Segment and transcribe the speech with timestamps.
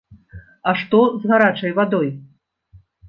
[0.71, 2.09] А што з гарачай вадой?